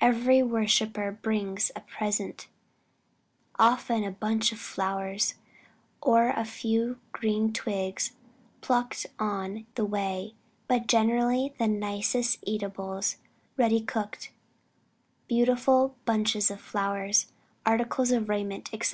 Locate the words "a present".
1.76-2.48